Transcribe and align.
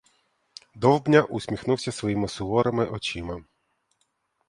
Довбня 0.75 1.21
усміхнувся 1.23 1.91
своїми 1.91 2.27
суворими 2.27 2.85
очима. 2.85 3.43